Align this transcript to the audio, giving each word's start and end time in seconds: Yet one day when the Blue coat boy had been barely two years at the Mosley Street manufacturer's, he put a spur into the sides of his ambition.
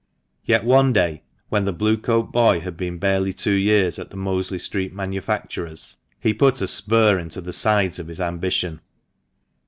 Yet 0.43 0.65
one 0.65 0.93
day 0.93 1.21
when 1.49 1.65
the 1.65 1.71
Blue 1.71 1.95
coat 1.95 2.31
boy 2.31 2.61
had 2.61 2.75
been 2.75 2.97
barely 2.97 3.33
two 3.33 3.51
years 3.51 3.99
at 3.99 4.09
the 4.09 4.17
Mosley 4.17 4.57
Street 4.57 4.95
manufacturer's, 4.95 5.97
he 6.19 6.33
put 6.33 6.59
a 6.59 6.65
spur 6.65 7.19
into 7.19 7.39
the 7.39 7.53
sides 7.53 7.99
of 7.99 8.07
his 8.07 8.19
ambition. 8.19 8.81